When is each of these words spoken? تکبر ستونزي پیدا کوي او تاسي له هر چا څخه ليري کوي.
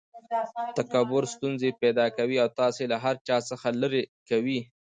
تکبر 0.79 1.23
ستونزي 1.33 1.69
پیدا 1.81 2.05
کوي 2.17 2.37
او 2.43 2.49
تاسي 2.59 2.85
له 2.91 2.97
هر 3.03 3.15
چا 3.27 3.37
څخه 3.49 3.67
ليري 3.79 4.03
کوي. 4.29 4.59